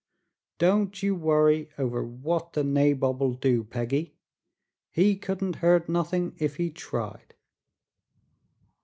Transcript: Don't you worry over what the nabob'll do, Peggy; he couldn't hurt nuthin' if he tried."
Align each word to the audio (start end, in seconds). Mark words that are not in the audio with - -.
Don't 0.57 1.03
you 1.03 1.13
worry 1.13 1.69
over 1.77 2.03
what 2.03 2.53
the 2.53 2.63
nabob'll 2.63 3.33
do, 3.35 3.63
Peggy; 3.63 4.15
he 4.89 5.15
couldn't 5.15 5.57
hurt 5.57 5.87
nuthin' 5.87 6.33
if 6.39 6.55
he 6.55 6.71
tried." 6.71 7.35